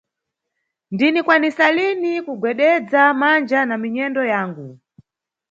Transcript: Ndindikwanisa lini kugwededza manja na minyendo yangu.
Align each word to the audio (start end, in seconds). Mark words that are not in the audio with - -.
Ndindikwanisa 0.93 1.65
lini 1.75 2.13
kugwededza 2.25 3.01
manja 3.19 3.59
na 3.65 3.75
minyendo 3.83 4.21
yangu. 4.31 4.67